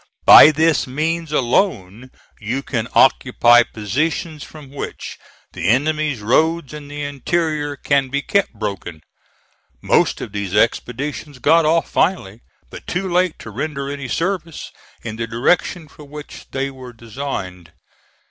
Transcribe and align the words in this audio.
By 0.25 0.49
this 0.49 0.87
means 0.87 1.31
alone 1.31 2.09
you 2.39 2.63
can 2.63 2.87
occupy 2.95 3.61
positions 3.61 4.43
from 4.43 4.71
which 4.71 5.19
the 5.53 5.69
enemy's 5.69 6.21
roads 6.21 6.73
in 6.73 6.87
the 6.87 7.03
interior 7.03 7.75
can 7.75 8.09
be 8.09 8.23
kept 8.23 8.51
broken." 8.55 9.03
Most 9.79 10.19
of 10.19 10.31
these 10.31 10.55
expeditions 10.55 11.37
got 11.37 11.65
off 11.65 11.87
finally, 11.87 12.41
but 12.71 12.87
too 12.87 13.07
late 13.13 13.37
to 13.45 13.51
render 13.51 13.91
any 13.91 14.07
service 14.07 14.71
in 15.03 15.17
the 15.17 15.27
direction 15.27 15.87
for 15.87 16.03
which 16.03 16.47
they 16.49 16.71
were 16.71 16.93
designed. 16.93 17.71